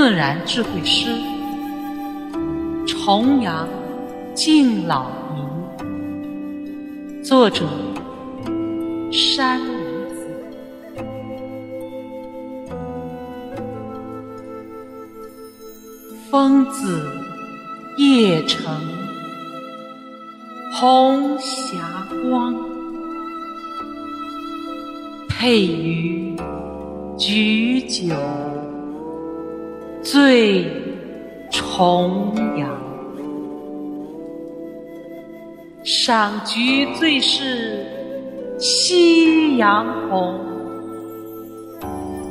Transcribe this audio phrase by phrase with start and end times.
[0.00, 1.10] 自然智慧诗，
[2.86, 3.68] 重阳
[4.34, 7.22] 敬老吟。
[7.22, 7.66] 作者：
[9.12, 9.76] 山林
[10.08, 10.26] 子。
[16.30, 17.02] 风子
[17.98, 18.74] 夜成
[20.80, 22.54] 红霞光，
[25.28, 26.34] 配于
[27.18, 28.14] 举酒。
[30.02, 30.66] 醉
[31.50, 32.68] 重阳，
[35.84, 37.86] 赏菊最是
[38.58, 40.38] 夕阳红。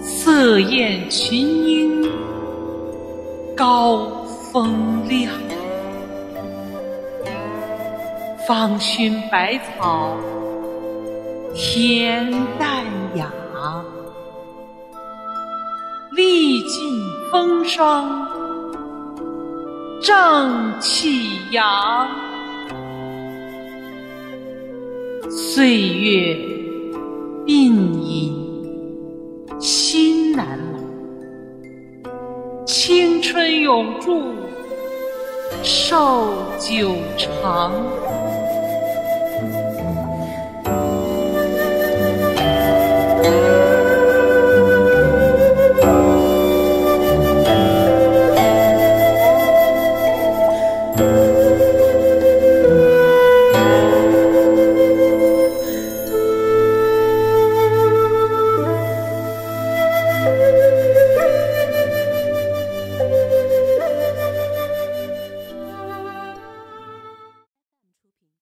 [0.01, 2.07] 色艳群英
[3.55, 4.07] 高
[4.51, 5.31] 风亮，
[8.47, 10.15] 芳熏百草
[11.55, 12.83] 田淡
[13.15, 13.31] 雅。
[17.31, 18.27] 风霜
[20.01, 22.09] 正气扬，
[25.29, 26.35] 岁月
[27.45, 30.57] 鬓影心难
[32.03, 32.09] 老，
[32.65, 34.23] 青春永驻
[35.61, 37.71] 寿久长。